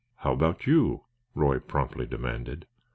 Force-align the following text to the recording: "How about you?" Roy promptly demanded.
"How 0.15 0.33
about 0.33 0.65
you?" 0.65 1.03
Roy 1.35 1.59
promptly 1.59 2.07
demanded. 2.07 2.65